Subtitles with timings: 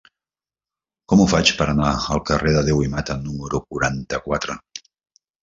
[1.11, 4.59] Com ho faig per anar al carrer de Deu i Mata número quaranta-quatre?